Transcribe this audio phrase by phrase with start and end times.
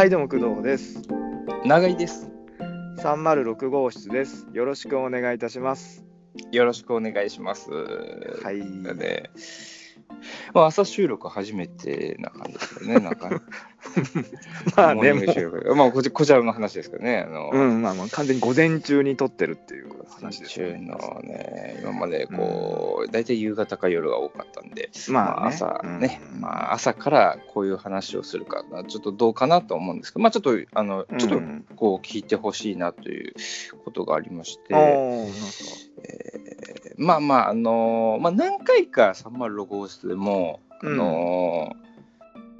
[0.00, 1.02] はい、どうも、工藤です。
[1.66, 2.30] 長井です。
[3.00, 4.46] 306号室です。
[4.54, 6.06] よろしくお願いいたします。
[6.52, 7.70] よろしくお願いします。
[7.70, 8.60] はい。
[8.96, 9.28] で、
[10.54, 13.00] まあ、朝収録初めてな感じですよね。
[13.00, 13.28] なんか、
[14.76, 15.20] まあね、も。
[15.20, 17.24] グ収録まあこち、こちらの話ですけどね。
[17.26, 20.78] あのう、うん、まあ、もう完全に午前中に撮ってるっていう話ですね。
[20.80, 26.40] のね、今までこう、大体夕方か夜が多かったんで、まあ、ね、朝ね、うん。
[26.40, 33.34] まあ、朝からこういう話をするか、ちょっとどうかなと思うんですけど、まあ、ちょっと、あの、ちょっとうんこう聞いてほしいなという
[33.84, 35.32] ことがありまして、あーなんか。
[36.02, 36.60] えー
[36.96, 41.89] まあまあ、あのーまあ、何回か306号室でも、あのー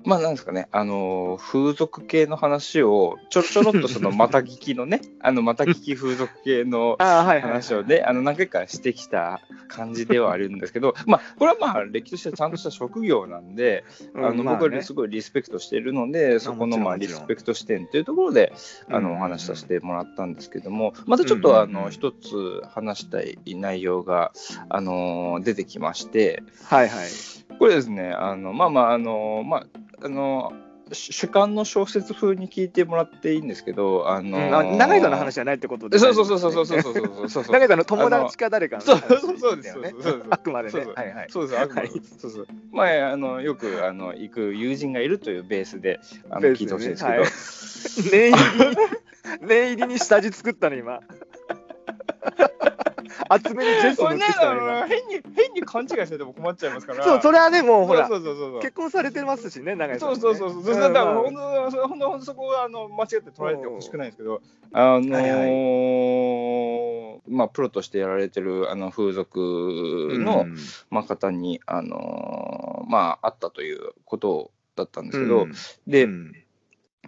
[0.04, 6.96] まあなんですかね、あのー風俗系の話をちょちょろっとその また聞きのね、あのまた聞き風俗系の。
[7.00, 13.84] 話をね、あの何回かしてきた感じではあるんですけど、まあこれはまあ歴としてちゃんとした職業なんで、
[14.14, 18.52] うんあの僕はすごいリスペクトしているので、そこのまあリスペクト視点というところで
[18.88, 19.04] あうん。
[19.04, 24.32] のお話しさせてもらったんですけども、またちょっとあの一つ話したい内容が
[24.68, 27.08] あの出てきまして、はいはい。
[27.60, 29.66] これですね、あのまあまああのまあ
[30.02, 30.50] あの
[30.92, 40.72] 主主観の小説風に聞いてもらっていいんですけど、あのうんあ長井さんの話じゃないってことで、そうそうそうそうそうそうそうそうそうそう長井さんの友達か誰かのねそうそうですそうですあくまでね。
[40.72, 41.26] そうそうはいはい。
[41.28, 42.46] そうです、あくまではいそうそう。
[42.72, 47.10] 前、あの、よく、あの、行く友人がいるというベースで、あの、ベース聞いてほしいんですね
[48.02, 48.16] けど。
[48.16, 48.76] 念入りに、
[49.46, 51.00] 念入りに下地作ったの今。
[53.28, 54.86] 厚めにジェスこれね塗ってきた。
[54.86, 57.04] 変に、変に勘違いされても困っちゃいますから。
[57.04, 58.60] そう、それはね、もうほらそ、うそうそうそう。
[58.60, 60.34] 結婚されてますしね、長井さんそう。
[60.36, 60.80] そうそうそう。
[60.80, 64.42] だから、ほんと、ほんと、そこは、あの、間違って捉えてほしくないんですけど。
[64.72, 69.38] あのはいーまあ、プロとしてやられてる、あの、風俗
[70.12, 70.56] の、うん
[70.90, 75.42] まあ、方に、あのーまあ、あったということだったんですけど。
[75.42, 75.52] うん
[75.86, 76.32] で、うん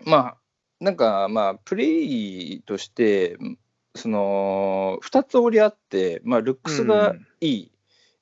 [0.04, 0.36] まあ、
[0.80, 3.36] なんか、まあ、プレイとして、
[3.94, 7.72] その、2つ折りあって、まあ、ルックスがいい、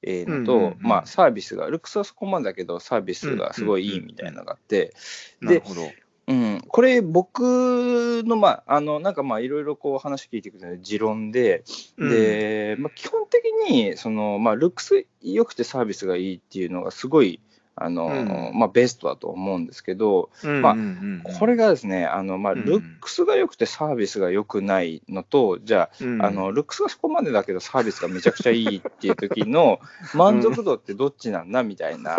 [0.02, 0.76] えーのと、うんうんうん。
[0.80, 4.94] まあ、サービスが、ルックスはそこまでだけど、サービスがすごいいいみたいなのがあって、
[5.40, 5.82] でなるほど。
[6.28, 11.64] うん、これ、僕の、まあ、あの、なんか、まあ、いろいろこう話聞いていくので、持論で、
[11.98, 17.40] で、まあ、基本的に、その、まあ、ルックス良くてサービスがいいっていうのがすごい、
[17.76, 20.86] あの、うんまあ、ベストだと思うんですけど、うん、まあうんうん
[21.26, 29.80] うんこれがですね、あのまあ、うんルックスが良くてサービスが良くないのと、じゃあ、うんあの、ルックスがそこまでだけどサービスがめちゃくちゃいいっていう時の
[30.14, 32.18] 満足度ってどっちなんだみたいな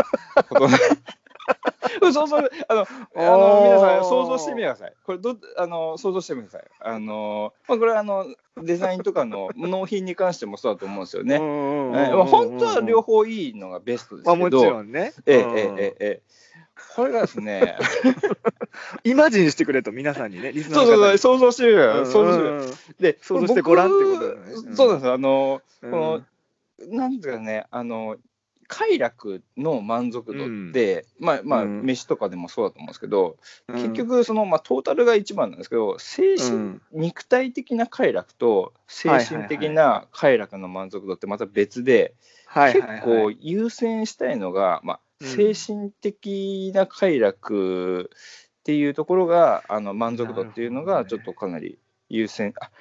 [0.49, 0.77] ことね。
[2.13, 2.81] そうそう、あの、
[3.15, 4.93] あの皆さん想像してみてください。
[5.05, 6.69] これど、あの、想像してみてください。
[6.79, 8.25] あの、まあ、これあの、
[8.61, 11.35] デザインとかの納品に関してもそうだと思うんですよね。
[11.35, 15.13] えーまあ本当は両方いいのがベストですまあもちけど、ろんね。
[15.25, 15.79] ええうん。
[15.79, 16.21] ええ
[16.95, 17.77] これがですね、
[19.03, 23.13] イマジンしてくれと皆さんにね、リスナーそうそうそう、想像してみるうん想像してみる。
[23.13, 24.75] で、想像してごらんってことだよね。
[24.75, 25.13] そうなんですよ。
[25.13, 25.91] あの、うん。
[25.91, 26.21] この、
[26.97, 28.17] なんですかね、あの、
[28.71, 31.81] 快楽の満足度って、まあまあ、うん。
[31.83, 33.35] 飯とかでもそうだと思うんですけど、
[33.67, 33.75] うん。
[33.75, 42.15] 結局、その、まあ、トータルが一番なんですけど、精神、うん肉体的な快楽と精神的な快楽の満足度ってまた別で、
[42.45, 42.99] はいはいはい。
[42.99, 45.27] 結構優先したいのが、まあ、うん。
[45.27, 48.09] 精神的な快楽
[48.59, 51.77] っていうところが、あの満足度っていうのがちょっとかなり
[52.09, 52.71] 優先、あ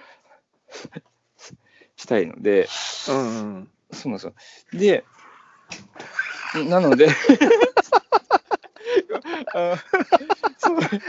[1.97, 2.69] したいので、
[3.09, 3.21] うんう
[3.61, 3.71] ん。
[3.93, 4.35] そうなんですよ。
[4.73, 5.05] で、
[6.69, 7.09] なので、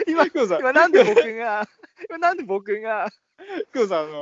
[0.07, 1.67] 今今日さん、今なんで僕が
[2.09, 3.07] 今なんで僕が
[3.73, 4.21] 今日さん、あの、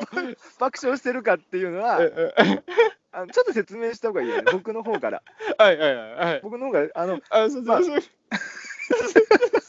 [0.60, 2.64] 爆笑してるかっていうのはええ。
[3.12, 4.44] あのちょっと説明した方がいいよね。
[4.52, 5.24] 僕の方から。
[5.58, 6.40] はいはいはいはい。
[6.44, 8.38] 僕の方があのあ、説まあ明して、あ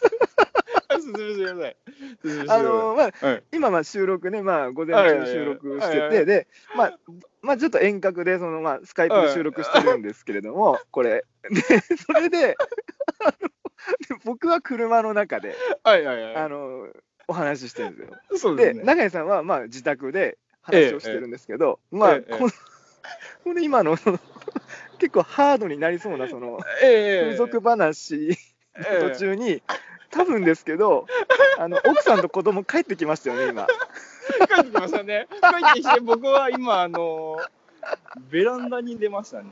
[1.13, 2.59] 説明してください。
[2.59, 3.43] あのまあはい。
[3.53, 6.99] 今まあ収録ねまあ午前中収録しててでまあ
[7.43, 11.25] まあちょっと遠隔でそのまあスカイプで収録してるんですけれどもこれ。
[11.51, 11.61] で
[11.97, 12.57] それで
[13.21, 13.49] あの
[14.09, 16.37] で僕は車の中ではいはいはい。
[16.37, 16.87] あの
[17.29, 18.07] お話ししてるんで
[18.37, 18.57] すよ。
[18.57, 18.83] でね。
[18.83, 22.39] 永井さんはまあ自宅で話をしてるんですけど、まあ、ええ。
[22.39, 22.51] この
[23.45, 23.97] この今の
[24.99, 28.37] 結構ハードになりそうなそのええ風俗話
[28.77, 29.63] ええ途中に、
[30.11, 31.07] 多分ですけど
[31.59, 33.67] あの奥さんと子供帰ってきましたよね今。
[33.67, 35.27] 帰ってきましたね。
[35.31, 35.37] 帰
[35.71, 37.37] ってきて、僕は今、あの、
[38.31, 39.51] ベランダに出ましたね。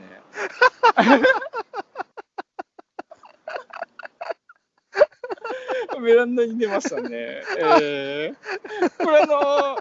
[6.01, 7.43] ベランダに出ましたね。
[7.59, 9.77] えー、これあの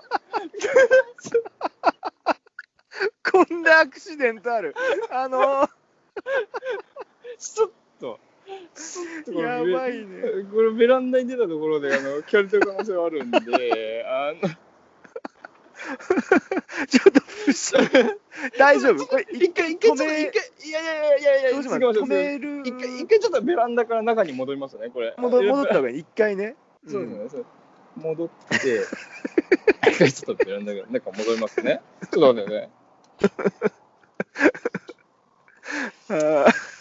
[3.30, 4.74] こんなアクシデントある。
[5.10, 5.68] あの
[7.38, 7.70] ちょっ
[8.00, 8.18] と、
[9.34, 10.22] やばいね。
[10.52, 13.38] これベランダに出たところであの聞かれてる可能性はあるんで、
[14.08, 14.48] あの
[16.88, 18.18] ちょっと不思議。
[18.58, 19.06] 大丈夫？
[19.06, 22.62] これ一回一回一回いやいやいやいやいや止める？
[22.64, 25.14] 一回一回ちょっとベランダから中に戻りますねこれ。
[25.18, 25.98] 戻戻った方がいい。
[26.00, 26.56] 一回ね。
[26.86, 27.28] そうですね。
[27.30, 27.46] そう
[27.96, 28.28] 戻っ
[28.60, 28.80] て、
[29.90, 31.80] 一回ちょっとベランダから中戻りますね。
[32.12, 32.70] ちょっと待ってね。
[36.10, 36.77] あー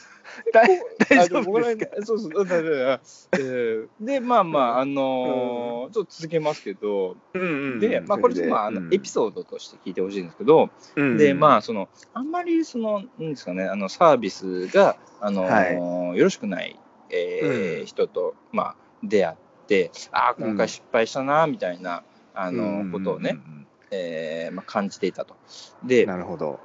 [0.54, 0.68] 大
[1.10, 1.86] 大丈あ夫ですか？
[1.98, 3.02] かそうそう、だだだ
[3.34, 16.78] えーで、まあまあ、あのーちょっと続けますけど、うんうんうんで、まあ、これちょっとまあ、あのエピーソードとして聞いてほしいんですけど、ドで、まあ、その、あんまり、その、なんですかね、あの、サービスが、あのーよろしくない、
[17.10, 19.36] えーうん人と、まあ、出会っ
[19.68, 22.04] て、ああ、今回失敗したな、みたいな、
[22.34, 25.36] ああのことをね、んえーまあ、感じていたと。
[25.82, 26.60] うんで、なるほど。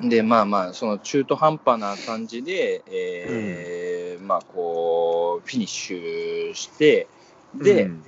[0.00, 7.08] で、まあまあ、その中途半端な感じで、えーまあ、こう、フィニッシュして、
[7.54, 8.04] で、うん。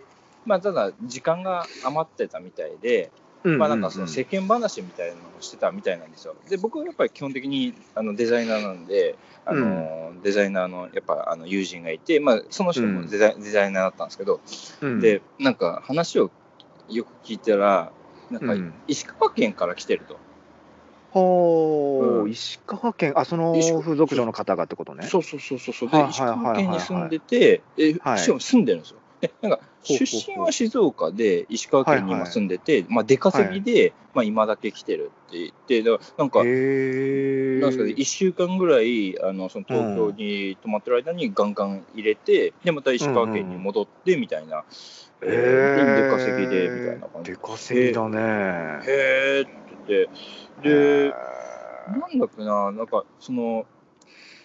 [0.47, 3.11] まあ、ただ、時間が余ってたみたいで、
[3.59, 6.35] まあ、なんかその世間話みたいなのをしてたみたいなんですよ。
[6.49, 9.17] で、僕はやっぱり基本的にあのデザイナーなんで、
[9.47, 14.41] あのデザイナーのやっぱあの友人がいて、まあ、その人もデザイ,、デザイナーだったんですけど、
[14.81, 15.01] うん。
[15.01, 16.31] で、なんか話を
[16.89, 17.93] よく聞いたら、
[18.31, 18.75] なんかうん。
[18.89, 20.17] 石川県から来てると。
[21.15, 25.07] ほう石川県、あ、その石川風俗嬢の方がってことね。
[25.07, 25.89] そうそうそうそうそう。
[25.89, 28.19] で、石川県に住んではて、ではい。
[28.19, 28.97] しかも住んでるんですよ。
[29.21, 36.39] で、なんか、出身は静岡で、石川県に今住んでて、まあ、出稼ぎで、まあ、今だけ来てるって言って、だからなんか。
[36.41, 44.65] なんですかね、1週間ぐらい、あのその東京に泊まってる間にガンガン入れて、で、また石川県に戻ってみたいな、
[45.23, 46.03] えー。
[46.03, 47.31] 出稼ぎでみたいな感じ。
[47.31, 48.19] 出稼ぎだね。
[48.19, 49.43] へー。
[49.43, 50.09] って言って、で、
[51.87, 53.67] なんだっけな、なんか、その、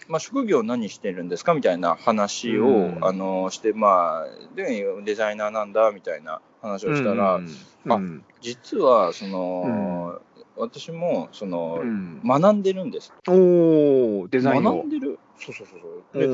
[0.08, 1.54] まあ、職業何してるんですか？
[1.54, 2.98] みたいな話を、うん。
[3.04, 5.92] あのして、まあで、デザイナーなんだ？
[5.92, 7.46] みたいな話をしたら、うん
[7.88, 8.24] あうん。
[8.40, 10.20] 実はその、
[10.56, 12.20] 私もその、うん。
[12.24, 13.12] 学んでるんです。
[13.28, 14.72] おお、デザインを。
[14.72, 14.90] 学ん。
[14.90, 15.20] でる。
[15.38, 16.20] そうそうそうそう。
[16.20, 16.30] で、う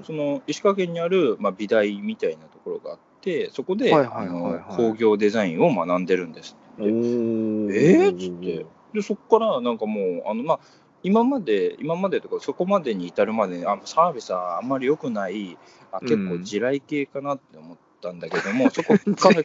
[0.00, 0.02] ん。
[0.04, 8.14] その石川県にある、まあ、美大みたいなところがあって、そこで、はいはいはいはいあの工業デザインを学んでるんですってえー？
[8.14, 8.66] っつって。
[8.94, 10.60] で、そこからなんかもう、あの、まあ、
[11.02, 15.56] 今まで、今までとか、そこまでに至るまでに、あサービスはあんまり良くない、
[15.92, 19.42] あ結構地雷系かなって思ったんだけども、 そこから、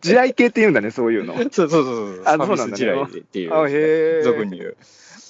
[0.00, 1.34] 地雷系って言うんだね、そういうの。
[1.50, 4.22] そうそうそうそう、あサービスそうなんだね地雷っていう。
[4.24, 4.76] 俗に言う。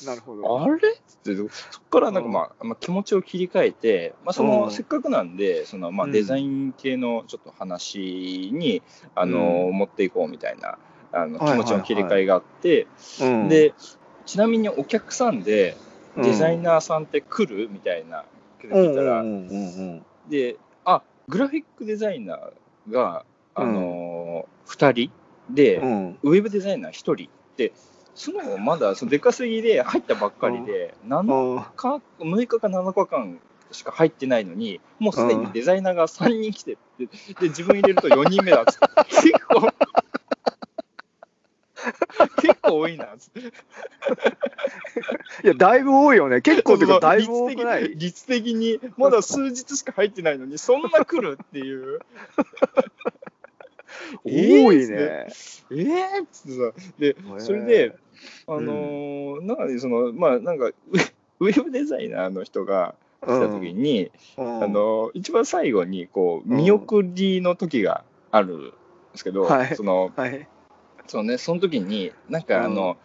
[0.06, 0.62] なるほど。
[0.62, 0.74] あれ？
[0.74, 0.78] っ
[1.22, 1.50] てそこ
[1.90, 4.70] からなんか、まあまあ、気持ちを切り替えて、まあ、そのうん。
[4.70, 6.12] せっかくなんでその、まあ、うん。
[6.12, 8.82] デザイン系のちょっと話に、
[9.14, 9.76] あのうん。
[9.76, 10.78] 持っていこうみたいな
[11.12, 12.86] あのはいはい気持ちの切り替えがあって、
[13.20, 13.74] うん、で
[14.26, 15.76] ちなみにお客さんで
[16.16, 16.22] うん。
[16.22, 18.24] デザイナーさんって来るみたいな
[18.64, 23.24] うん聞いたら、うんうんうんであグラフィックデザイナーが、
[23.54, 25.12] あの2人
[25.50, 26.18] で、うん。
[26.22, 27.72] ウェブデザイナー1人で
[28.14, 31.22] そのまだその出稼ぎで入ったばっかりで、7う
[31.56, 31.60] ん。
[31.60, 31.66] 日
[32.20, 33.38] 6日か7日間
[33.72, 37.08] しか入ってないのにもうすでにデザイナーが3人来てで
[37.42, 38.86] 自分入れると4人目だっつって。
[39.22, 39.68] 結構
[42.42, 43.40] 結構多いなっつって。
[43.40, 43.44] い
[45.48, 46.42] や、だいぶ多いよね。
[46.42, 47.94] 結構ってか、だいぶ多くない？
[47.96, 52.00] 率的にまだ数日しか入ってないのにそんな来るっていう
[54.24, 54.96] 多いね。
[54.96, 57.96] えーっつってさでそれで、
[58.46, 60.66] あのーなんかねそのまあなんか
[61.40, 68.74] ウェブデザイナーの人が来た時に、うん、あの一番最後にこううん見送りの時があるんで
[69.14, 69.76] すけど、はい。
[69.76, 70.48] そのはい。
[71.06, 72.96] そのねその時になんかあの、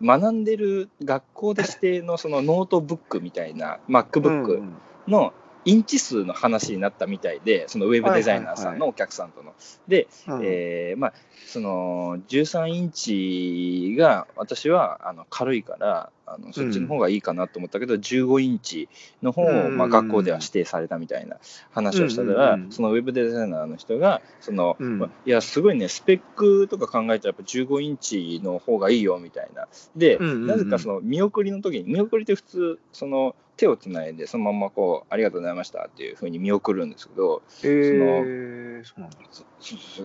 [0.00, 4.62] 学んでる学校で指定のそのノートブックみたいな MacBook
[5.08, 5.32] の
[5.68, 9.52] インチ数の話になったみたいでそのウェブデザイナーさんのお客さんとの。
[9.86, 10.40] で、うん。
[10.42, 11.12] えーまあ、
[11.46, 18.88] その13インチが私はあの軽いからあのそっちの方がいいかなと思ったけど、15インチ
[19.20, 21.36] の方を、まあ、うん学校では指定されたみたいな
[21.70, 22.72] 話をしたら、うんうんうん。
[22.72, 24.98] そのウェブデザイナーの人がその、うん。
[25.00, 29.68] まあいやすごいねスペックとか考えたらやっぱ15インチの方がいいよみたいな。
[29.96, 30.46] で、うんうんうん。
[30.46, 39.16] なぜかその見送りの時に見送りって普通その手をつないでそのまんまこうありがとうございましたっていうふうに見送るんですけど、えー、そうなんだ。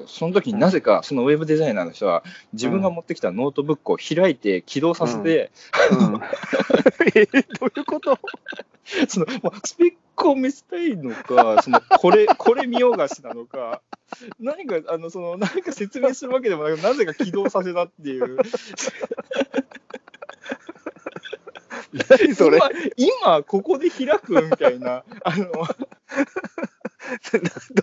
[0.07, 5.51] その時になぜかそのウェブデザイナーの人は自分が持ってきたノートブックを開いて起動させて、
[5.91, 6.15] うん。
[7.15, 8.17] えー、どういうこと？
[9.07, 13.81] そのまあスペックを見せたいのかそのこれ これ見よがしなのか
[14.39, 18.37] 何かあのその何か説明するわけでもなくなぜか起動させたっていう
[21.93, 22.59] 何それ？
[22.97, 25.03] 今今ここで開くみたいな。
[25.23, 25.51] あの。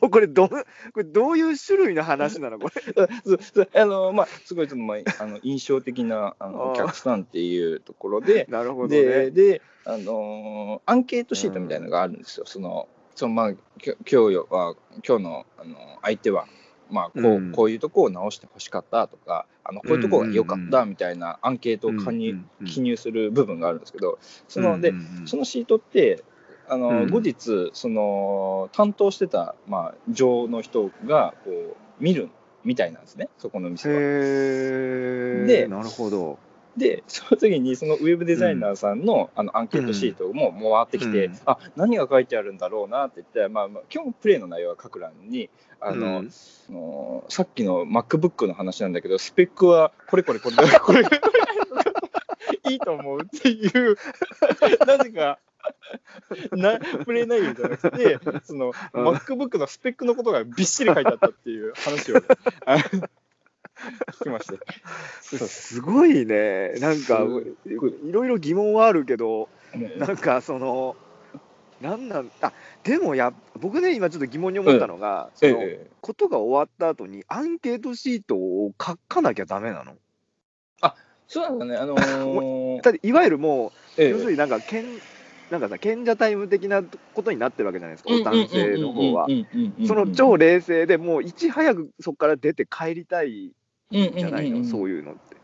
[0.00, 0.64] どこれどう、こ
[0.96, 2.58] れどういう種類の話なの？
[2.58, 2.82] これ。
[3.24, 9.30] そうそうあのまあ、すごいちょっと、まあ、あの印象的なあのお客さんっていうところで、なるほどでね。
[9.30, 12.46] であのーアンケートシートみたいなのがあるんですよ。
[12.46, 14.74] そのそのまあ、きょ今日は
[15.06, 16.46] 今日のあの相手は、
[16.90, 17.52] まあこううん。
[17.52, 24.18] こういうとこを直してほしかったとかあのこういうとこが良かったみたいなアンケートを加入記入する部分があるんですけど
[24.48, 24.92] そので
[25.26, 26.22] そのシートって
[26.68, 27.10] あの、うん。
[27.10, 32.30] 後日その担当してた、まあ、上の人がこう見る
[32.64, 33.98] みたいなんですねそこの店は。
[35.46, 36.38] でなるほど。
[36.80, 41.38] でその時にそのウェブデザイナーさんの,、あのアンケートシートも回ってきて、うん。
[41.44, 46.30] あ何が書いてあるんだろうなって言って、まあ、まあ基本プレイの内容は書く欄にあの、うん。
[47.28, 51.04] さっきの MacBook の話なんだけどスペックはこれこれこれこれ
[52.70, 53.96] いいと思うっていう
[54.86, 55.38] なぜか
[56.52, 62.16] なプレイ内容じゃなくてその、うん MacBook のスペックのことがびっしり書いてあったっていう話を
[62.64, 62.76] あ
[64.12, 64.58] 聞きまして。
[65.20, 66.74] そうすごいね。
[66.80, 67.26] なんか、
[67.66, 68.08] い。
[68.08, 69.92] いろいろ疑問はあるけど、ね。
[69.96, 70.96] なんかその、
[71.80, 72.52] なんなんあ
[72.84, 75.90] でもや、僕ね、今ちょっと疑問に思ったのが、そのええ。
[76.00, 79.94] ことが終わった後に、アンケートシートを書かなきゃダメなの。
[81.30, 84.10] そうなんだね、あのー だいわゆるもう、ええ。
[84.10, 84.84] 要するになんか賢、
[85.48, 86.82] なんかさ、賢者タイム的な
[87.14, 89.28] ことになってるわけじゃないですか、男性の方は。
[89.86, 93.52] その超冷静でもういち早くそこから出て帰りたいん
[93.90, 94.96] じゃないの、そういう。
[94.98, 95.36] いうのって。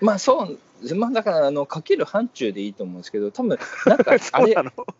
[0.00, 0.58] まあそう、
[0.94, 4.54] まあだからあのかける範疇でいいと思うんですけど、多分なんかあれ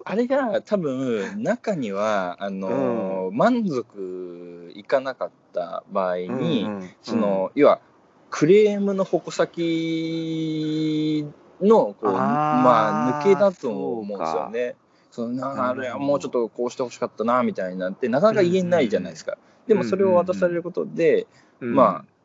[0.04, 7.80] あれが多分中にはあのー、満足いかなかった場合に、うんうんその要は
[8.28, 11.24] クレームの矛先
[11.60, 14.74] のこうまあ抜けだと思うんですよね。
[15.10, 19.38] そのなあれはもうちょっとこうしてほしかったなみたいになってなかなか言えないじゃないですか。
[19.66, 21.26] でもそれを渡されることで、
[21.60, 22.15] うんまあ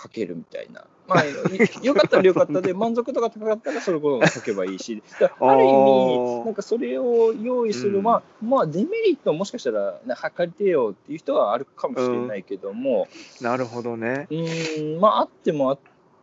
[0.00, 0.84] 書けるみたいな。
[1.08, 13.08] まあ、いよかったらよかったで、 満足度が高かったらそれこそ書けばいいし、 ある意あ味、ーなんかそれを用意する、うんまあ、まあ、デメリットはもしかしたら、ね、測りてよっていう人はあるかもしれないけども、
[13.40, 14.26] なるほどね。
[14.30, 15.78] うーん、まあ、あってもあっ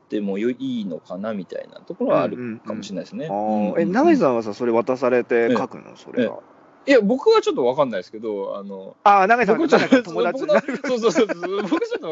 [0.09, 3.29] てもよいいのかなみたいなところはあるかもしれないですね。
[3.77, 6.39] え、うん永井さんはさ、それ渡されて書くの、それは。
[6.85, 10.45] いや、僕はちょっとわかんないですけど、あの、ああ、永井さん、僕ちょっと友達。
[10.45, 12.11] 僕のそうそうそう、僕ちょっと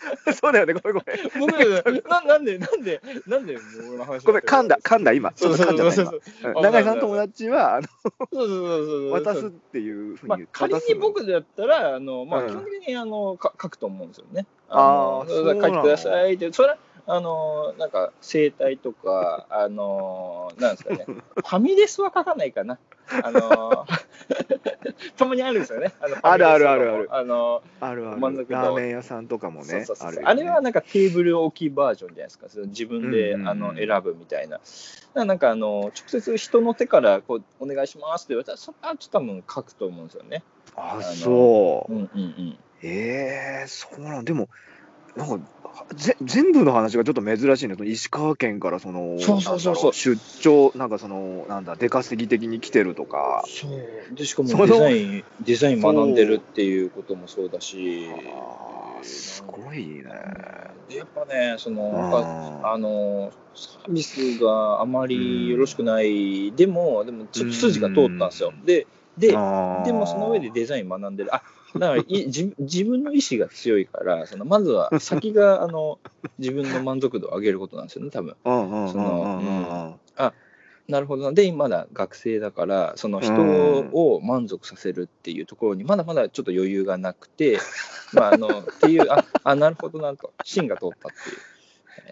[0.32, 1.50] そうだよね、ごめんごめん。
[1.50, 5.32] 僕ななんで、なんで、なんで僕の話ごめん、噛んだ、噛んだ、今。
[5.32, 6.52] ちょっと噛んじゃった、そう今そうそう。
[6.56, 6.62] うん。
[6.62, 9.10] 永井さんの友達は、あのそうそうそうそう。
[9.10, 12.48] 渡すっていうふうまあに、仮に僕だったら、あのまあ、うん。
[12.48, 14.46] 基本的にあのか書くと思うんですよね。
[14.68, 22.78] あーのそうなの書いてくださいって、それはあのなんか生態とか、あのなんですかね、ファミレスは書かないかな。
[23.24, 23.86] あの
[25.16, 25.92] たまにあるんですよね。
[26.00, 28.46] あのあるあるあるあるあのあるある満足。
[28.46, 34.60] 度ラーメン屋さんとかもねそうそう、そうあれはなんかテーブル置きバージョンじゃないですか、その自分で、あの選ぶみたいな。
[35.14, 40.44] なんかあの直接人の手からこうお願いしますって言われたら、それはちょっと多分書くと思うんですよね。
[40.76, 41.96] あ、のそうう。
[41.96, 42.58] んうんうん。
[42.82, 44.48] ええそうなんでも、
[45.16, 45.38] なんか、
[45.94, 49.92] ぜ全部の話がちょっと珍しいね、その石川県からその、そうそうそうそう。
[49.92, 54.14] 出張、なんかその、なんだ、出稼ぎ的に来てるとか、そう。
[54.14, 58.08] でしかもデザインデザイン学んでるっていうこともそうだし。
[58.12, 60.04] あーすごいね。
[60.88, 68.86] でやっぱねそのあのサービスがあまりよろしくない、でもでも筋が通ったんですよ、で
[69.16, 71.34] ででもその上でデザイン学んでる。
[71.34, 71.42] あ
[71.74, 75.98] だからい 自自分の意志が強いからそのまずは 先があの
[76.38, 78.36] 自分の満足度を上げることなんですよね多分。
[78.44, 79.62] うんうんうんそうんうん。
[79.62, 80.00] の
[80.90, 81.32] なるほどな。
[81.32, 87.58] で、まだ学生だから、その人うんを満足させるっていうところに、まだまだちょっと余裕がなくて、
[88.12, 91.12] まあ、あの、っていう、あ、あなるほどなと、芯が通ったっ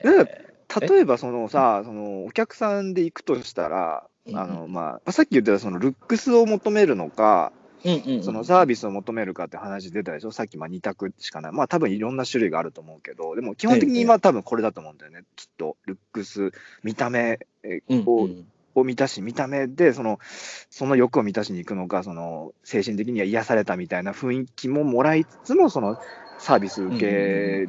[0.03, 0.25] ていう。
[0.25, 0.49] ね
[0.87, 8.23] 例えばそのさ、そのお客さんで行くとしたら、あのまあ、さっき言ってたそのルックスを求めるのか、えーうんうんうん。
[8.23, 18.47] そのサービスを求めるかって話出たでしょ、さっきまあ2択しかない、まあ多分いろんな種類があると思うけど、でも基本的に今、多分これだと思うんだよね、きっと、ルックス、見た目えうんを,、うん。
[18.75, 25.99] を満たし、見た目でそのその欲を満たしに行くのか、その精神的には癒されたみたいな雰囲気ももらいつつも、その
[26.39, 27.07] サービス受け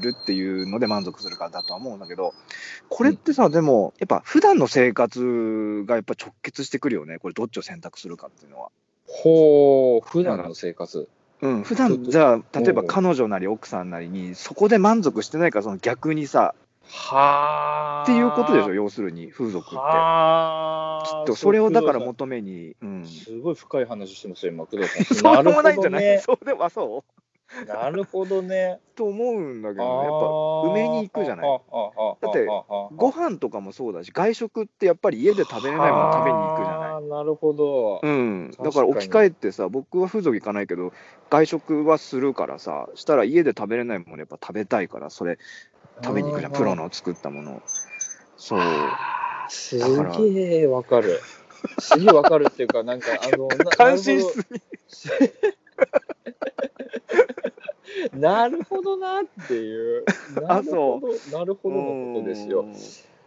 [0.02, 2.34] るっていうので満足するかだとは思うんだけど、
[2.88, 8.70] これってさ、でも、やっぱ普段の生活がやっぱ直結してくるよね、これ、どっちを選択するかっていうのは。
[9.10, 11.08] ほう、普段の生活。
[11.42, 16.54] うん、普段じゃあ、例えば彼女なり奥さんなりに、そこで満足してないから、その逆にさ、
[16.92, 18.04] はあ。
[18.04, 19.76] っていうことでしょ、要するに、風俗って。
[19.76, 21.06] はあ。
[21.06, 23.06] きっとそれをだからも求めに、うん。
[23.06, 25.06] すごい深い話してますよ、今、工藤さん。
[25.16, 27.22] そうでもないんじゃない、なるそうでも、あ、そう？
[27.68, 28.80] なるほどね。
[28.96, 31.62] と思うんだけどね、やっぱ埋埋めに行くじゃない。
[32.22, 37.04] だってごご飯とかもそうだし、外食ってやっぱり家で食べれないもの食べに行くじゃない。
[37.04, 37.08] い。
[37.10, 38.02] なるほど。
[38.04, 40.92] うん、だ確から置き換えてさ、僕は風俗行かないけど、
[41.30, 45.40] 外食はするからさ、したら家で食べれないものやっぱ食べたいから、それ
[46.04, 47.62] 食べに行くじゃん、プロの作ったものを。
[48.38, 48.62] そう。
[49.50, 51.20] すげえわかる。
[51.80, 54.62] すげえわかるっていうか、なんか、あの、な 関心室に。
[58.14, 60.04] なるほどなっていう。
[60.42, 62.64] なあるほど、なるほどのことですよう。
[62.66, 62.74] ん。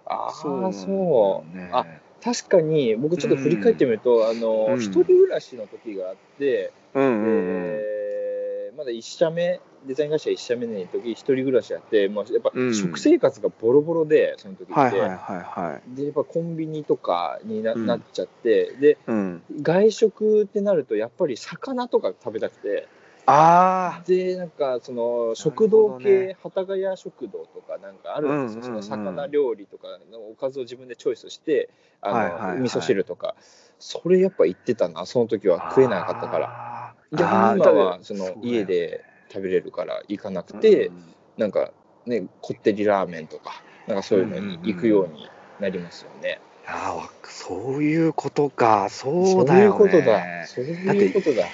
[0.07, 1.57] ああ、そうそよう。
[1.57, 1.87] ねあ
[2.23, 7.79] 確かに、僕ちょっと振り返ってみると、あの、うん一人暮らしの時があって、うんうんうん。
[7.79, 14.73] でまだ1社目、デザイン会社1社目の時、一人暮らしやって、まあ、やっぱうん食生活がボロボロで、その時って。
[14.73, 15.97] はいはいはいはい。
[15.97, 19.43] でやっぱコンビニとかにな,、うんなっちゃってでうん。
[19.61, 22.87] 外食ってなるとやっぱり魚とか食べたくて
[23.27, 31.69] あでなんかその食堂系、ね幡ヶ谷食堂とかなんかあるんですよ、うんうんうんその魚料理とかのおかずを自分でチョイスして
[32.03, 32.59] あの、はいはいはい。
[32.59, 33.35] 味噌汁とか。
[33.79, 35.07] それやっぱ言ってたな。
[35.07, 35.55] その時あ。
[35.55, 36.47] は食えなかったから。
[36.47, 40.91] ら逆に今はその家で食べれるから行かなくて、
[41.37, 41.71] なんか
[42.07, 45.29] ねこってりラーメンとかなんかそういうのに行くように
[45.61, 46.41] なりますよね。
[46.67, 49.59] あわそういうことか、そうだよね。
[49.59, 50.47] そういうことだ。
[50.47, 51.49] そういうことだ。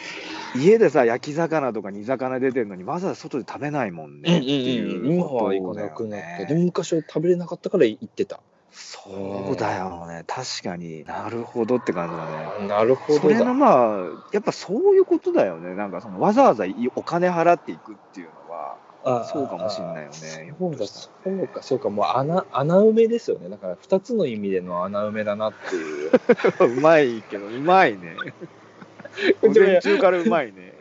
[0.62, 6.38] 家でさ、焼き魚とか煮魚出てるのに、わざわざ外で食べないもんねっていう今ことなくなった。
[6.38, 6.46] ね。
[6.48, 8.40] でも昔は食べれなかったから行ってた。
[8.70, 12.68] そうだよね、確かになるほどって感じだね。
[12.68, 13.54] なるほどそれのだ。
[13.54, 15.90] まあ、やっぱそういうことだよね、なん。
[15.90, 20.54] かそのわざわざいお金払っていくっていうのは、あそうかもしれないよね。
[20.58, 23.48] そうだ、そうか、そうか、もう穴穴埋めですよね。
[23.48, 26.78] だから2つの意味での穴埋めだなっていう。
[26.78, 28.16] うまいけど、うまいね。
[29.42, 30.74] 午前中からうまいね。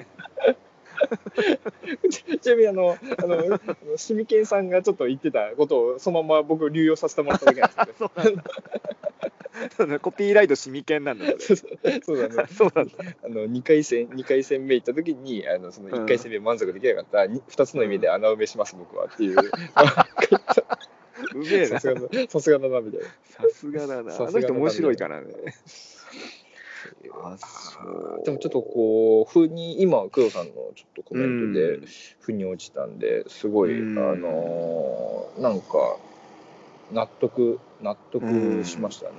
[2.10, 3.60] ち ちなみにあの、あの、
[3.98, 8.12] シミケンさんがちょっと言ってたことをそのまま僕流用させてもらっただけなんですけど。
[9.76, 10.00] そうなんだ。
[10.00, 11.66] コピーライトシミケンなんだ、そそ
[12.14, 12.36] うだね。
[12.36, 12.48] れ。
[12.48, 12.82] そう だ。
[12.82, 21.80] あの2回戦二回戦目行った時にあのその1回戦目満足できなかった、に2つの意味で穴埋めします僕はっていううめえな。
[21.80, 24.14] ささすがださすがだなみたいなすがだな。
[24.14, 25.34] あさすがだなの人面白いからね。
[27.14, 27.80] あ、そ
[28.22, 28.24] う。
[28.26, 31.88] でもちょっとこう風に今工藤さんのちょっとコメントうでん
[32.20, 35.98] 腑に落ちたんですごい、うんあのーなんか
[36.92, 39.16] 納得納得しましたね、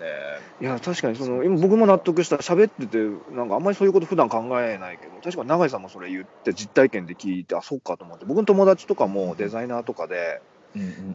[0.61, 2.37] いや、確かにその、今僕も納得した。
[2.37, 2.98] 喋ってて、
[3.33, 8.24] なんかあんまりそういうこと普段考えないけど、確かに永井さんもそれ言って、実体験で聞いて、あ、そっかと思って。
[8.24, 10.24] 僕の友達とかもデザイナーとかで、うんう
[10.55, 10.58] ん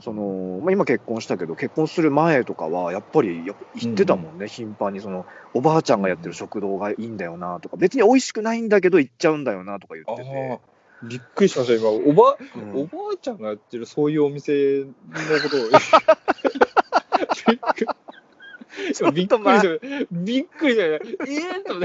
[0.02, 3.44] その、まあ、今結婚したけど、結婚する前とかは、やっぱり
[3.76, 5.00] 行ってたもんね、頻繁に。
[5.00, 10.30] その、おばあちゃんがやってる食堂がいいんだよなとか、別に美味しくないんだけど行っちゃうんだよなとか言あってて。
[10.30, 11.08] ー。
[11.08, 11.89] びっくりしました今。
[11.89, 12.82] おば、うん。
[12.82, 14.89] おばあちゃんがやってるそういうお店の
[15.44, 15.70] ことを。
[17.48, 17.88] びっくり。
[19.60, 19.88] した。
[20.12, 20.84] びっくりした。
[20.84, 21.80] えー、と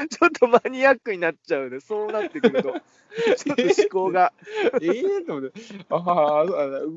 [0.08, 1.80] ちょっとマニアックになっちゃうね。
[1.80, 2.72] そうなってくると、
[3.36, 4.32] ちょっと思考が。
[4.74, 5.60] えー、と思って
[5.90, 6.44] あああ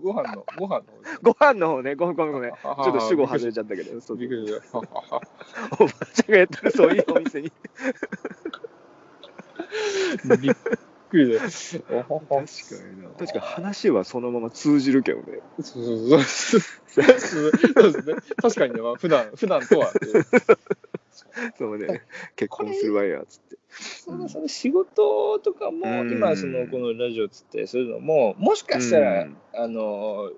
[0.01, 0.85] ご飯のご飯の
[1.21, 2.51] ご飯の方ね、ごめんごめんごめん。
[2.51, 4.77] ちちょょっと主語外れちゃったけど、そうびっくりした。
[4.77, 7.51] おばあちゃんがやってるそういうお店に。
[10.39, 10.55] びっ
[11.09, 11.41] くりだ。
[11.41, 12.39] 確か確か
[12.95, 13.09] にな。
[13.09, 15.39] 確かに話はそのまま通じるけどね。
[15.61, 16.61] そうそうそう
[17.01, 18.15] そうですね。
[18.41, 19.91] 確かにね、まあ、普段普段とは。
[21.57, 22.01] そうね。
[22.35, 23.57] 結婚するわよ、つって。
[23.69, 30.31] そのその仕事とかも、うん今そのこのラジオつってするのももしかしたら、うんあの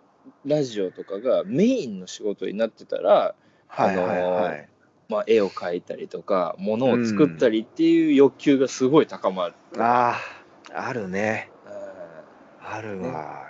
[0.45, 3.35] ラジオとかがメインの仕事になってたら、
[3.67, 4.69] はいはいはい。
[5.07, 9.53] まあ、絵を描いたりとか物を作ったりっていう欲求がすごい高まる。
[9.77, 10.19] あ
[10.73, 11.51] あ、あるね。
[11.67, 11.69] う
[12.63, 13.45] あるわ。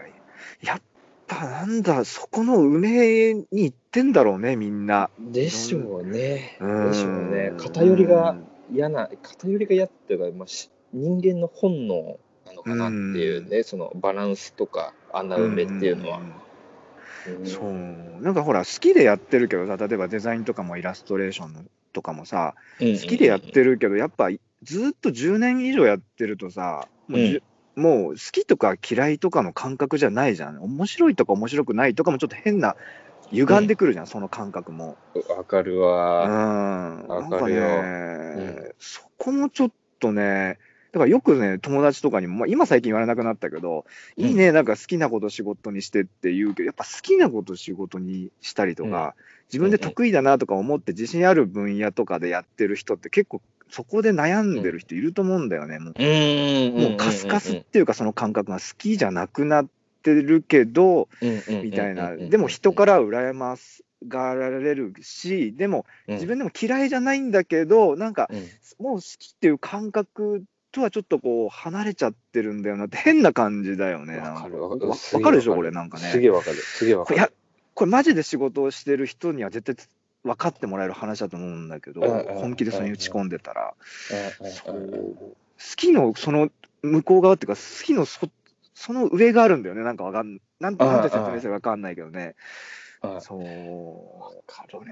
[0.62, 0.82] やっ
[1.28, 5.10] ぱなんだ、そこの梅に行ってんだろうね、みんな。
[5.22, 6.58] んでしょうね。
[6.60, 6.92] うん。
[6.92, 7.54] でしょうね。
[7.58, 8.36] 偏りが
[8.70, 16.18] 嫌な偏りが嫌っていうか、まあ、し人間の本能なのかなっていうね、そのバランスとか穴埋めっていうのは。
[16.20, 18.24] んうんそう。
[18.24, 24.30] なんかほら好きでやってるけどさ例えばデザインとかもイラストレーションとかもさ好きでやってるけどやっぱ
[24.62, 27.44] ずっと10年以上やってるとさもう,じゅ、
[27.76, 30.62] もう好きとか嫌いとかの感覚じゃないじゃん。
[30.62, 32.76] 面白いとか面白くないとかもちょっと変な
[33.32, 34.98] 歪んでくるじゃん、その感覚も。
[35.30, 36.28] わかるうん、わ。
[36.28, 37.78] なんかわかるよね、
[38.38, 40.60] うんそこもちょっとね
[41.00, 43.86] からよくね、友達とかにも、まあ、今最近言われなくなったけど、
[44.18, 49.16] いいね、なんか好きなこと仕事にしてって言うけど、やっぱ好きなこと仕事にしたりとか、
[49.48, 55.80] 自分で得意だなとか思って自信ある分野とかでやってる人って結構そこで悩んでる人いると思うんだよね。
[55.80, 59.72] もううんもうカスカスっていうかその感覚が好きじゃなくなって
[60.14, 61.10] るけど、
[61.48, 62.16] みたいな。
[62.16, 63.56] でも人から羨ま
[64.08, 68.30] がられるし、でも自分でも嫌いじゃないんだけど、なんか
[68.80, 74.18] もう好きっていう感覚とはちょっとこう離れちゃってるんだよなって変な感じだよね。
[74.18, 76.04] わかるわわかるわかるでしょ、これなんかね。
[76.04, 76.58] すげえわかる。
[76.58, 77.16] すげえわかる。
[77.16, 77.32] これいや、
[77.74, 79.88] これマジで仕事をしてる人には絶対
[80.24, 83.74] 分かってもらえる話だと思うんだけど、本気でそれに打ち込んでたら、
[84.66, 84.74] 好
[85.78, 86.50] きのその
[86.82, 88.28] 向こう側っていうか、好きのそ
[88.76, 92.36] その上があるんだよね、なんかわかんなんなんて説明すれば分かんないけどね。
[93.02, 94.22] うんそう。
[94.22, 94.92] わかるね。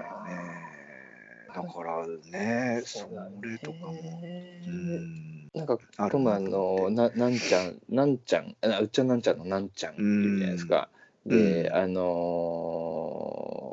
[1.54, 3.06] だからね、そ
[3.42, 4.20] れとかも。
[4.66, 5.50] うん。
[5.54, 10.88] なんか、あるこの前あの、ななんちゃん、なんちゃん、あうっちゃんなんちゃんのなんちゃんっていうじゃないですか。
[11.26, 13.64] うんで、あの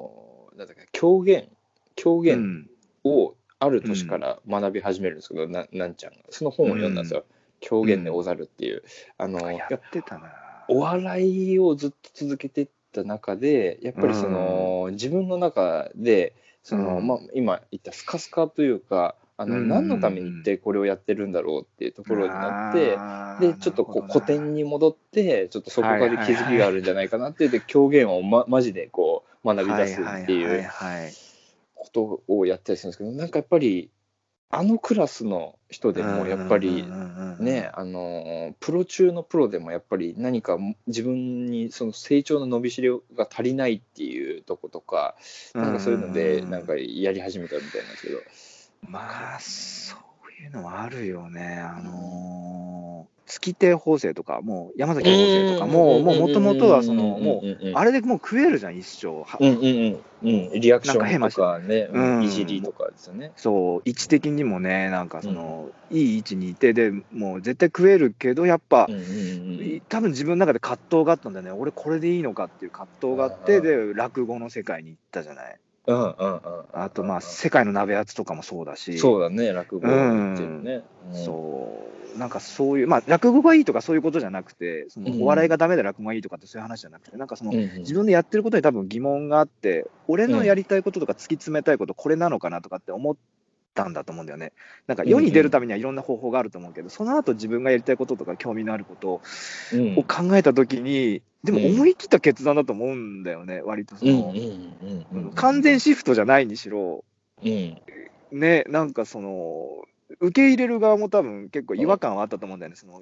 [0.54, 1.50] ーなんだっけ、狂言、
[1.96, 2.70] 狂う言ん。
[3.04, 6.20] をある年から学び始めるんですけど、ななんちゃんが。
[6.30, 7.26] その本を読んだんですよ。
[7.62, 8.84] 狂言でござるっていう。
[9.18, 10.34] あの、やってたな。
[10.68, 22.98] お笑いをずっと続けてた中でやっぱりその、自分の中でその、うんまあ、今言ったスカスカというかあの、うん何のために一体これをやってるんだろうっていうところになって。
[23.40, 30.70] でちょっとこう古典にに戻ってちょっとそこから気づきがあるんじゃないかなってで狂言をまマジでこう学び出すってはいいう
[31.74, 33.90] ことをやったりするんですけどなんかやっぱり
[34.54, 36.86] あのクラスの人でもやっぱり
[37.40, 45.16] ね、あのプロ中のプロでもやっぱり何か自分にその成長の伸びしろが足りないっていうとことか、
[45.54, 48.20] なんかそういうのでなんかやり始めたみたいなんですけど、
[48.88, 50.00] まあそう
[50.42, 51.60] いうのはあるよね。
[51.60, 59.22] あのー月亭法政とかもう山崎法政とかももうもともとはそのもううあれでもう食えるじゃん一生。
[59.24, 63.32] はうんうんうんうんリアクションとかね、うんいじりとかですよね。
[63.38, 76.42] そう位置的にもねなんかその、いい位置にいてでもう絶対食えるけどやっぱ、うんうんうん多分自分の中で葛藤があったんだよね俺これでいいのかっていう葛藤があってうんで落語の世界に行ったじゃないうんうんうん。
[76.74, 79.00] あとまあ世界の鍋やつとかもそうだし。
[79.00, 80.84] そうだね落語っていうね。
[81.14, 81.26] うん。
[81.26, 82.18] そう。
[82.20, 87.78] なんかそういうまあ落語がいいとかそういうことじゃなくてそのうんお笑いがダメで落語がいいとかってそういう話じゃなくてなんかそのうんうん。
[87.80, 93.16] 自分でやってることに多分疑問があって俺のやりたいこととか突き詰めたいことこれなのかなとかって思っ
[93.74, 94.54] たんだと思うんだよね。
[94.88, 99.22] なんか世に出るためにはいろんな方法があると思うけど、その後自分がやりたいこととか興味のあること
[99.74, 99.98] うん。
[99.98, 105.32] を考えた時にでも思い切った決断だと思うんだよね割とその、うんうんうんうん。
[105.34, 107.04] 完全シフトじゃないにしろ。
[107.44, 107.82] うん。
[108.32, 109.68] ねなんかその
[110.20, 113.02] 受け入れる側も多分結構違和感はあったと思うんだよね、その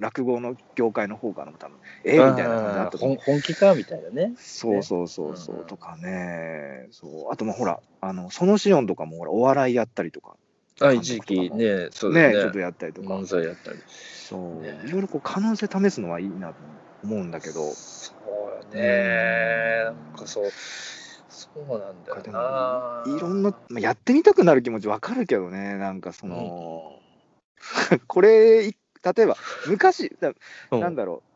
[0.00, 4.34] 落語の業界の方からも多分えみたいな感じだった本本気かみたいなね。
[4.36, 5.66] そうそうそうそう、うん。
[5.66, 6.88] とかね。
[6.90, 7.32] そう。
[7.32, 10.36] あとまあほらあのそのシオンとかもほらお笑いやったりとか
[10.80, 12.34] あ一時期ね、そうだね。
[12.34, 13.08] ねちょっとやったりとか。
[13.08, 13.78] 漫才やったり。
[13.86, 14.82] そう、ね。
[14.86, 16.54] いろいろこう可能性試すのはいいなと
[17.02, 17.72] 思うんだけど。
[17.72, 18.12] そ
[18.72, 19.84] うよね。
[19.84, 20.50] なんかそう、
[21.28, 25.76] そうなんだよいろんな、まあ、やってみたくなる気持ちわかるけどね。
[25.76, 27.00] なんかその、
[28.06, 30.32] これい例えば昔だ
[30.70, 30.80] うん。
[30.80, 31.28] なんだろう。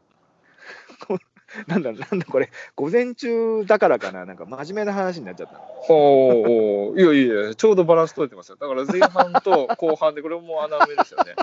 [1.66, 4.24] なんだなんだこれ午前中だからかな。
[4.24, 5.60] なんか真面目な話になっちゃった。
[5.92, 6.48] おー
[6.92, 8.56] おーいやいやちょうどバランス取れてますよ。
[8.56, 11.34] だから前半と後半で、これも穴埋めですよね。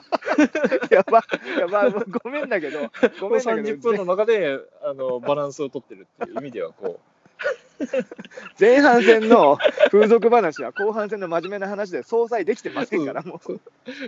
[0.89, 1.23] やば
[1.59, 2.79] やばごめんだけど
[3.19, 3.77] ごこのめんだけど。
[3.77, 6.99] 30分の中であのバランスを取ってるっていう意味では、こ
[8.59, 9.57] 前半戦の
[9.91, 13.53] 風俗話は後半戦の真面目な話で相殺できてませんから、もう。
[13.53, 13.59] う、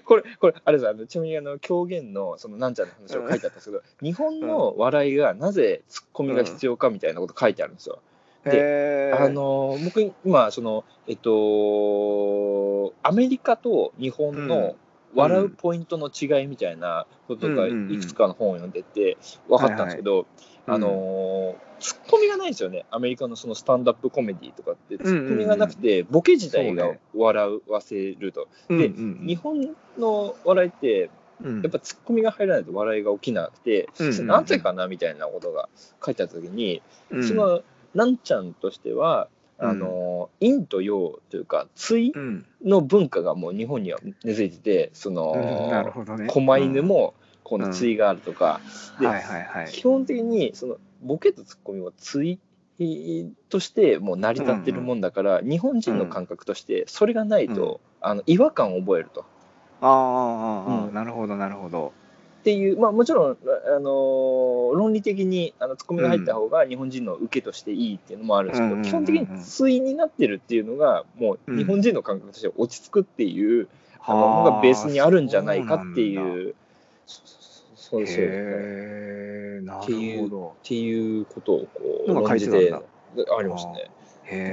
[0.04, 8.00] これ、これ、あれですあのちなみにあの狂言のそのなんちゃんの話を書いてあったんですけど、日本の笑いがなぜツッコミが必要かみたいなこと書いてあるんですよ。
[8.46, 9.24] へー。
[9.24, 14.76] あの僕今そのえっとアメリカと日本の
[15.13, 17.93] 笑うポイントの違いみたいなことがうんうんうん。
[17.93, 20.26] いくつかの本を読んでて分かったんですけど、
[20.67, 22.86] あのツッコミがないんですよね。
[22.91, 24.97] アメリカのそのスタンダップコメディとかって。
[24.97, 29.28] ツッコミがなくてボケ自体が笑わせると、うんでうん。
[29.28, 31.10] 日本の笑いって
[31.43, 31.62] うん。
[31.62, 33.89] やっぱツッコミが入らないと笑いが起きなくて、
[34.21, 35.69] なぜかなみたいなことが
[36.06, 37.28] 書いてあった時に、うん。
[37.28, 37.62] その
[37.93, 39.28] なんちゃんとしては
[39.62, 45.34] あの、陰と陽というか対うんの文化がもう日本には根付いててその、
[45.65, 46.28] うんなるほどね。
[46.28, 48.62] 狛犬もこの対があるとか、
[49.00, 49.67] ではいはいはい。
[49.67, 52.39] 基本的にそのボケとツッコミは対
[53.50, 59.26] としてもう成り立ってるもんだから、日本人の感覚としてそれがないと、あの違和感を覚えると。
[59.82, 61.93] ああああ、うんなるほどなるほど。
[62.41, 73.67] っていう、まあ、もちろん、あのー論理的にあのツッコミが入った方が日本人の受けとしていいっていうのもあるんですけど、うん基本的に対になってるっていうのがもう日本人の感覚として落ち着くっていう、
[73.99, 76.04] あののがベースにあるんじゃないかってう。
[76.04, 76.56] いう。
[77.06, 77.41] そうそう
[77.75, 80.56] そうそうへえ、なっていうるほど。
[80.63, 82.84] っていうことをこうのが書いてたんだ論
[83.17, 83.91] じでありましたね。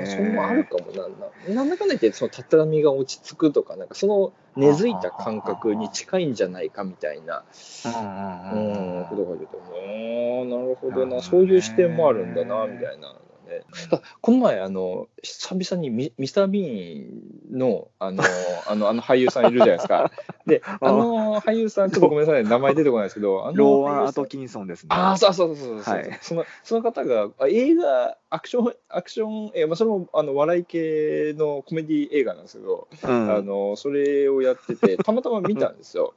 [0.07, 1.55] それもあるかもなんな。
[1.55, 7.45] なんだかんだ言ってその畳が落ち着くとかなんかその根付いた感覚に近いんじゃないかみたいな
[7.85, 13.63] うんことが出てああなるほどなそういう視点もあるんだなみたいなのね。
[13.91, 18.23] だこの前あの久々にミミスター・ビーンのあの
[18.69, 20.11] あのあの俳優さんいるじゃないですか。
[20.49, 24.89] であの俳優さんちょっとごめんなさい名前出てこないですけどあのローアン・アトキンソンですね。
[24.91, 26.19] ああ、そうそうそうそうそう、はい。
[26.23, 33.35] そのその方があ映画、アクション、アクション、えまあ、それもあの笑い系のコメディ映画なんですけど、うん。
[33.35, 36.15] あのそれをやってて、たまたま見たんですよ。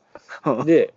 [0.66, 0.94] で、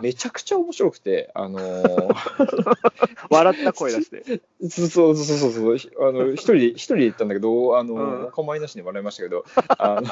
[0.00, 1.58] めちゃくちゃ面白くて、あの
[3.30, 4.40] 笑った声出して。
[4.68, 5.76] そうそうそうそうそう。
[5.76, 8.24] ひあの一人で一人で行ったんだけど、あの、うん。
[8.26, 9.44] お構いなしに笑いましたけど、
[9.78, 10.08] あの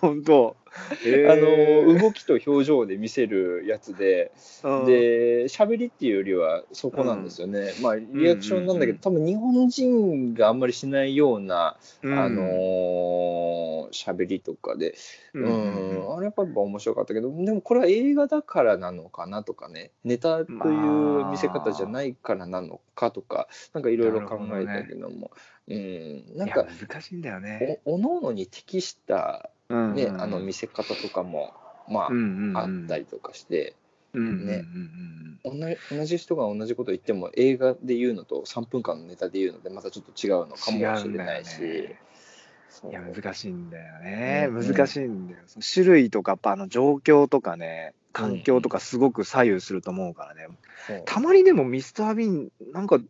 [0.00, 0.56] 本当。
[1.04, 4.32] へあえの動きと表情で見せるやつで、
[4.64, 4.86] うん。
[4.86, 12.18] で喋りっていうよりはそこなんですよね、まあリアクションなんだけど、多分日本人があんまりしないような、うん。
[12.18, 14.94] あのー喋りとかで、
[15.34, 16.16] ううんん。
[16.16, 19.90] あれやっぱ面白かったけどでもこれは映画だからなのかなとかね。
[20.04, 25.30] ネタという見せ方じゃないからなのかとか、なんかいろいろ考えたけども。
[25.68, 26.24] うん。
[26.36, 27.80] なんか難しいんだよね。
[27.84, 31.54] おおのおのに適した、うんねあの見せ方とかも
[31.88, 32.08] ま
[32.54, 33.74] あ、あったりとかして。
[34.14, 34.64] りね。
[35.44, 41.96] 同じ同じ人が同じこと言っても映画で言うのと3分間のネタで言うのでまたちょっと違うのかもしれないし、
[42.90, 45.40] いや難しいんだよね、うん難しいんだよ。
[45.74, 50.46] 種類とかやっぱあの状況とかね環境とかすごく左右すると思うからね、
[50.86, 51.02] そう。
[51.06, 53.00] たまにでもミスター・ビーンなんか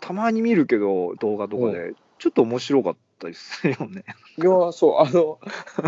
[0.00, 4.04] たまに見るけど動画とかでちょっと面白かったりするよね。
[4.38, 5.38] いやそうあの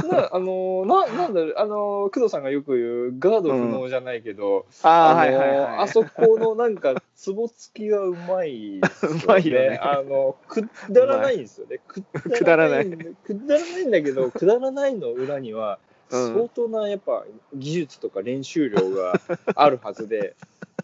[0.08, 8.80] なあのななんだろうあの工藤さんがよく言うガード不能じゃないけど、ああのあそこのなんかツボつきがうまいね。
[9.02, 9.78] うまいよね。
[9.82, 11.78] あのくだらないんですよね。
[11.86, 19.20] くくだらないくだらないんだけどくだらないの裏にはうん相当なやっぱ技術とか練習量が
[19.54, 20.34] あるはずで。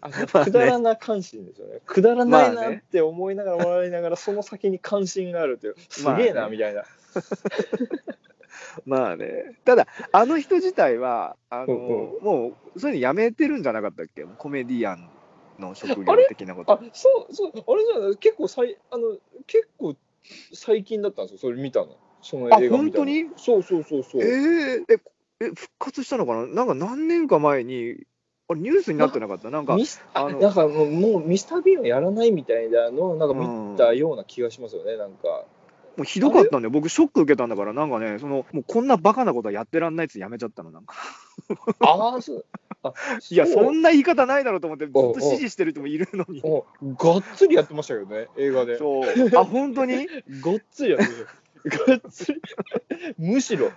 [0.01, 0.09] あ
[0.45, 1.81] くだらな関心ですよね。
[1.85, 6.85] くだらないなって思いながら笑いながら、その先に関心があるっていう、すげえな、みたいな。
[8.85, 9.55] まあね。
[9.65, 14.23] ただあの人自体はあの、うんもうそういうのやめてるんじゃなかったっけ？
[14.37, 15.09] コメディアン
[15.59, 16.73] の職業的なこと。
[16.73, 19.95] あ、そう、そう、あれじゃない、結構さい、あの、結構
[20.53, 21.97] 最近だったんですよ、それ見たの。
[22.21, 23.25] その映画本当に？
[23.35, 24.21] そうそうそうそう。
[24.21, 24.97] えー、え
[25.41, 26.47] え復活したのかな？
[26.47, 27.95] なんか何年か前に
[28.49, 29.49] あれニュースになってなかった？
[29.49, 35.45] なんかミスああのなんかもうもうミスター・ビーンをやらないみたいなのをなんか見たような気がしますよね、なんか。
[35.97, 40.95] もうひどかったんだよ僕ショック受けたんだからなんかねそのもうこんなバカなことはやってらんないっつやめちゃったのなんか
[41.81, 42.45] ああ、そう。
[42.83, 42.93] あ
[43.29, 48.77] いやそうんな言い方ないだろうと思ってずっと支持してる人もいるのにおがっつりやってましたけどね、映画で。
[48.77, 50.07] そうあ本当に？
[50.41, 51.91] がっつりやってました。
[51.91, 52.41] がっつり。
[53.17, 53.71] むしろ。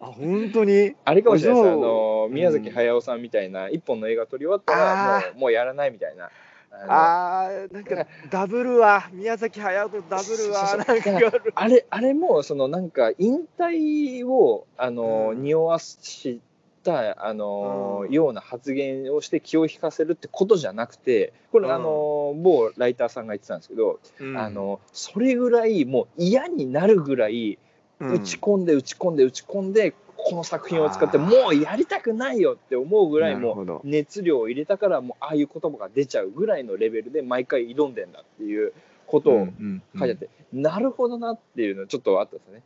[0.00, 0.94] あ本当に？
[1.04, 1.72] あれかもしれないです。
[1.72, 6.30] あの宮崎駿さんみたいな、一本の映画撮り終わったらあもうもうやらないみたいな。
[6.70, 15.42] あのあーなんかダブルは宮崎駿とダブルはなんかあれあれもそのなんか引退をあの、うん。
[15.42, 16.42] 匂わし
[16.84, 18.12] たあの、うん。
[18.12, 21.74] ような発言をして気を引かせるってことじゃなくてこれ、うん。
[21.74, 24.36] あの某ライターさんが言ってたんですけど、うん。
[24.36, 27.65] あのそれぐらいもう嫌になるぐらいうん
[28.00, 38.72] 打ち込んで打ち込んで打ち込んでこの作品を使ってもうやりたくないよって思うぐらいも熱量を入れたからもうああいう言葉が出ちゃうぐらいのレベルで毎回挑んでんだっていう
[39.06, 42.62] ことをうん書いてあって、なるほどなっていうのはちょっとあったんですね。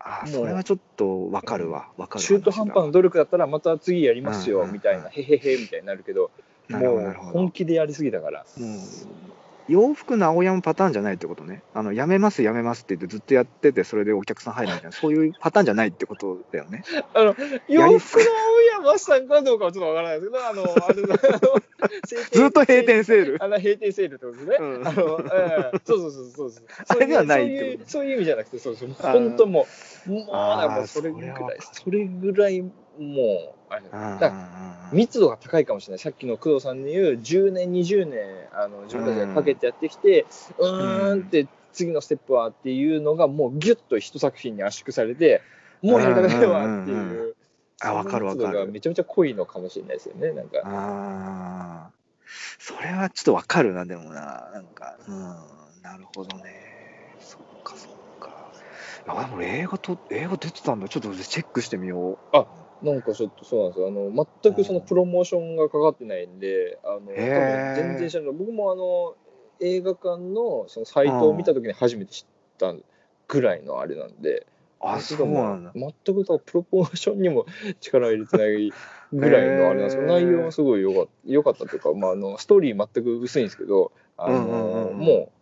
[0.00, 1.88] あそれはちょっとわかるわ。
[1.96, 2.24] わかる。
[2.24, 6.30] 中途半端な努力だったらまた次やりますよみたいな、へへへみたいになるけど、
[6.68, 8.44] もう本気でやりすぎたから。
[9.68, 11.62] 洋服の青山パターンじゃないってことね。
[11.72, 16.84] あの、やめます、やめますって言ってずっとやってて、それでお客さん入るみたいな、そういうパターンじゃないってことだよね。
[17.14, 17.34] あの
[17.68, 18.24] 洋服の
[18.78, 21.60] 青山さんかどうかはちょっとわからないですけど、あの、あれだあの
[22.32, 23.38] ずっと閉店セール。
[23.42, 24.56] あの閉店セールってことですね。
[24.60, 26.64] うんあの、ええそうそうそうそうそう。
[26.88, 28.88] あれではないそういうってことそういう意味じゃなくて、そうそう。
[28.98, 29.66] 本当も
[30.06, 32.64] う、もうそれぐらいそれぐらい
[32.98, 33.82] もう、あれ
[34.20, 34.32] だ
[34.92, 35.98] 密度が高いかもしれない。
[35.98, 38.20] さっきの工藤さんの言う10年、20年、
[38.52, 40.26] あの自分たちがかけてやってきて、
[40.58, 45.42] うーんって次のステップはっていうのがもうギュッと一作品に圧縮されて、
[45.82, 47.36] もうやりたくないわってうんうんうんいうう。
[47.80, 50.32] あわかるわかるめちゃめちゃ濃いのかもしれないですよね。
[50.32, 50.58] なんか。
[50.64, 51.90] ああ、
[52.58, 55.16] それはちょっとわかるな、でもな、なんか、うん、
[55.82, 56.44] なるほどね。
[57.18, 58.52] そっか、そっか。
[59.06, 60.88] いや、でも映画と、映画出てたんだ。
[60.88, 62.63] ちょっとチェックしてみよう。
[62.84, 63.88] なんかちょっとそうなんですよ。
[63.88, 68.32] あの全くそのプロモーションがかかってないんで、あの全然知らない。
[68.32, 69.16] 僕もあの
[69.60, 72.26] 映画館のそのサイトを見た時に初めて知っ
[72.58, 72.74] た
[73.26, 74.46] ぐらいのあれなんで、
[74.80, 75.72] あ、そうなんだ。
[75.74, 77.46] も全くプロモーションにも
[77.80, 78.70] 力を入れてない
[79.12, 85.32] ぐらいのあれなんですけど、内容はすごい良か良かったというか、まああのストーリー全く薄いんですけど、あの、も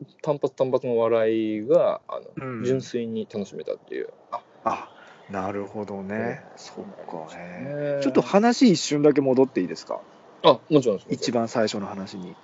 [0.00, 4.08] う単発単発の笑いがあの、うん純粋に楽しめたっていう。
[4.30, 4.95] ああ、
[5.30, 6.42] なるほどね。
[6.52, 7.36] うんそっか。
[7.36, 7.96] ね。
[7.98, 10.00] ねちょっと話一瞬だけ戻っていいですか？
[10.44, 11.06] あもちろんです。
[11.10, 12.36] 一番最初の話に。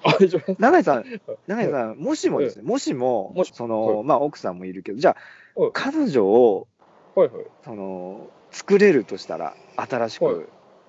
[0.58, 1.04] 永井さん、
[1.46, 5.16] 永井さん、もしもですね、もしもその、まあ、奥さんもいるけど、じゃ
[5.56, 6.66] あはい、彼女を、
[7.14, 7.44] はいはい。
[7.64, 10.34] その、作れるとしたら、新しく、はい。
[10.34, 10.46] はい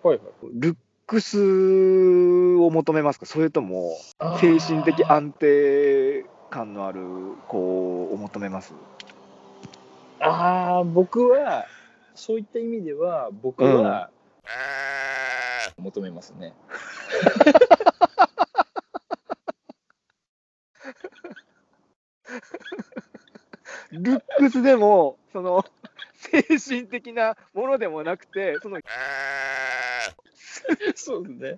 [0.08, 0.20] はい。
[0.54, 0.76] ルッ
[1.06, 1.38] クス
[2.58, 3.28] を求めますか？
[3.28, 3.92] それとも、
[4.40, 7.02] 精神的安定感のある
[7.48, 8.74] 子を求めます？
[10.20, 11.66] ああ僕は
[12.16, 14.10] そういった意味では僕は、
[15.78, 16.54] 求めますね。
[23.92, 25.66] ルックスでも、その、
[26.16, 28.80] 精神的なものでもなくて、その、
[30.96, 31.58] そうですね。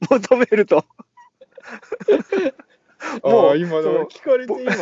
[0.10, 0.84] 求めると。
[3.22, 4.72] もう今聞かれて今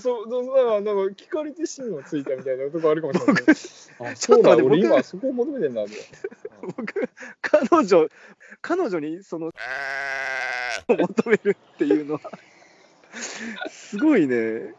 [0.00, 3.44] そそうなんかなんか聞かれて芯をついたみたいなとこあるかもしれない。
[3.44, 5.90] あちょっと待ってそうだ俺僕今そこを求めてんだと。
[6.76, 7.08] 僕、
[7.42, 8.08] 彼女、
[8.62, 9.52] 彼女にその、
[10.88, 12.20] 求めるっていうのは、
[13.68, 14.74] すごいね。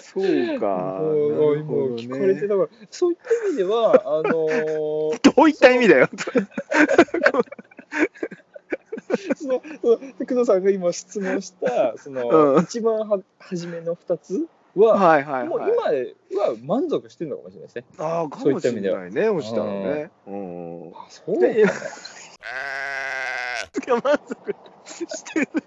[0.00, 0.66] そうか。
[1.00, 6.08] もうもう今聞かれてだからそういった意味ではあのーどういった意味だよ。
[9.36, 9.98] そのその
[10.32, 16.14] 工藤さんが今質問した その、うん一番は初めの2つは、はいはいもうはい。
[16.30, 17.84] 今は満足してるのかもしれないですね。
[17.98, 20.10] ああ、かもしれないね、押したらね。
[20.26, 20.92] うん。
[20.94, 21.48] あそうだ
[24.02, 24.54] 満足
[25.14, 25.48] してる。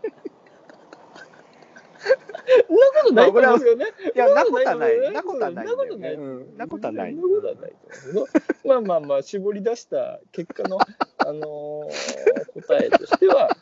[2.67, 3.85] そんなことないと思うよね。
[4.15, 5.11] いや、なことはない。
[5.11, 7.15] なことはないなことないうんなことはない。
[8.65, 13.55] まあまあまあ、絞り出した結果の、あのー答えとしては、もう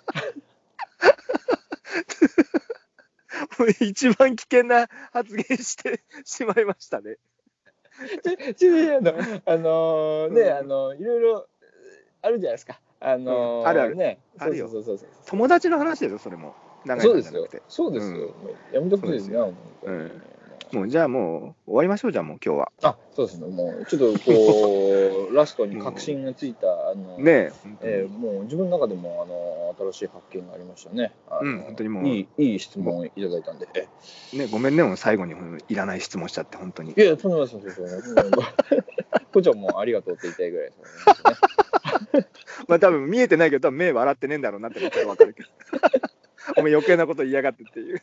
[3.79, 7.17] 一番危険な発言してしまいましたね。
[8.23, 9.13] ちちあの、
[9.45, 11.47] あのーね、うんあのいろいろ
[12.21, 12.79] あるじゃないですか。
[12.99, 16.55] あのーうんあるあるね、あるよそうそうそうそう友達の話ですよ、それも。
[16.99, 17.47] そうですよ。。
[17.67, 18.17] そうですよ。
[18.71, 19.37] うんやめてほしいですね。
[19.83, 20.21] うん
[20.73, 22.71] もうじゃあもう終わりましょう、じゃあもう今日は。
[22.81, 23.47] あ、そうですね。
[23.47, 27.19] もうちょっとこうラストに確信がついたあの。
[27.19, 31.13] ねえ、えーもう自分の中でもあの新しい発見がありましたね。
[31.41, 33.67] うん本当にもういいいい質問をいただいたんで。
[33.75, 33.87] え
[34.35, 36.99] ね、ごめんね、もう最後にうんいらない質問しちゃって、本当にい。
[36.99, 37.87] や、とんでもないですよ。
[39.31, 42.27] こっちはもうありがとうって言いたいぐらいですね。
[42.67, 45.49] まあ多分見えてないけど、多分目笑ってねえんだろうなってことは分かるけど。
[46.57, 48.01] お前余計なこと言いやがってっていう。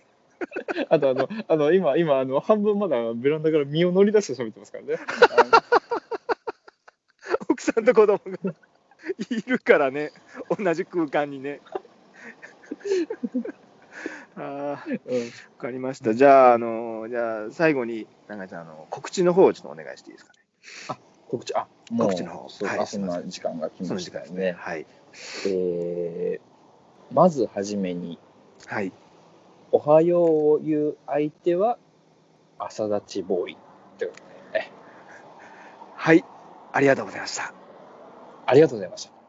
[0.89, 4.97] あとあの、あの今、今あの半分まだベランダから身を乗り出して喋ってますからね。
[7.49, 8.55] 奥さんと子供が
[9.31, 10.13] いるからね、
[10.57, 11.61] 同じ空間にね。
[14.37, 16.15] あうんかりました。
[16.15, 20.33] じゃあ、あの、じゃあ最後に、永井さん、あの、告知の方をちょっとお願いしていいですか
[20.95, 21.01] ね？
[21.29, 24.31] 告知、あ、もう告知の方そうはいあそんな時間が来ましたね。
[24.31, 24.53] ね。
[24.53, 24.87] はい。
[25.47, 26.51] えー
[27.13, 28.21] まずはじめに、
[28.67, 28.93] はい。
[29.73, 31.79] おはようを言う相手は
[32.59, 33.57] 朝立ちボーイ
[33.99, 34.73] ということで、ね、
[35.95, 36.25] はい。
[36.73, 37.53] ありがとうございました。
[38.47, 39.20] ありがとうございました。